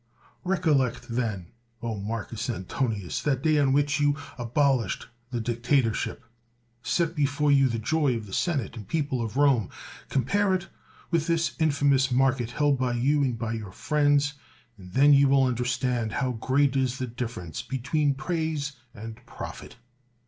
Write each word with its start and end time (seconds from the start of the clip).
Recollect 0.43 1.09
then, 1.09 1.45
O 1.83 1.95
Marcus 1.95 2.49
Antonius, 2.49 3.21
that 3.21 3.43
day 3.43 3.59
on 3.59 3.71
which 3.71 3.99
you 3.99 4.17
abolished 4.35 5.07
the 5.29 5.39
dictatorship. 5.39 6.23
Set 6.81 7.13
before 7.15 7.51
you 7.51 7.67
the 7.69 7.77
joy 7.77 8.15
of 8.15 8.25
the 8.25 8.33
senate 8.33 8.75
and 8.75 8.87
people 8.87 9.21
of 9.21 9.37
Rome; 9.37 9.69
compare 10.09 10.55
it 10.55 10.69
with 11.11 11.27
this 11.27 11.53
infamous 11.59 12.09
market 12.11 12.49
held 12.49 12.79
by 12.79 12.93
you 12.93 13.21
and 13.21 13.37
by 13.37 13.53
your 13.53 13.71
friends, 13.71 14.33
and 14.75 14.91
then 14.93 15.13
you 15.13 15.27
will 15.27 15.43
understand 15.43 16.13
how 16.13 16.31
great 16.31 16.75
is 16.75 16.97
the 16.97 17.05
difference 17.05 17.61
be 17.61 17.77
tween 17.77 18.15
praise 18.15 18.71
and 18.95 19.23
profit. 19.27 19.75